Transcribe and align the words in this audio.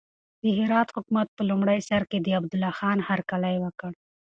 د 0.43 0.43
هرات 0.59 0.89
حکومت 0.95 1.27
په 1.37 1.41
لومړي 1.49 1.79
سر 1.89 2.01
کې 2.09 2.17
د 2.21 2.27
عبدالله 2.37 2.71
خان 2.79 2.97
هرکلی 3.09 3.55
وکړ. 3.59 3.91